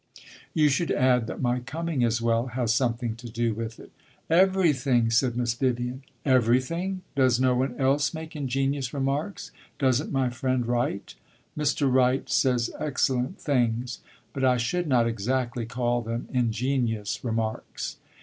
"You 0.55 0.67
should 0.67 0.89
add 0.89 1.27
that 1.27 1.43
my 1.43 1.59
coming, 1.59 2.03
as 2.03 2.23
well, 2.23 2.47
has 2.47 2.73
something 2.73 3.15
to 3.17 3.29
do 3.29 3.53
with 3.53 3.79
it." 3.79 3.91
"Everything!" 4.31 5.11
said 5.11 5.37
Miss 5.37 5.53
Vivian. 5.53 6.01
"Everything? 6.25 7.03
Does 7.15 7.39
no 7.39 7.53
one 7.55 7.75
else 7.79 8.11
make 8.11 8.35
ingenious 8.35 8.95
remarks? 8.95 9.51
Does 9.77 10.01
n't 10.01 10.11
my 10.11 10.31
friend 10.31 10.65
Wright?" 10.65 11.13
"Mr. 11.55 11.87
Wright 11.91 12.27
says 12.31 12.71
excellent 12.79 13.39
things, 13.39 13.99
but 14.33 14.43
I 14.43 14.57
should 14.57 14.87
not 14.87 15.05
exactly 15.05 15.67
call 15.67 16.01
them 16.01 16.27
ingenious 16.33 17.23
remarks." 17.23 17.97